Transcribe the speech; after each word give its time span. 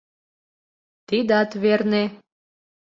—Тидат 1.07 1.51
верне! 1.63 2.03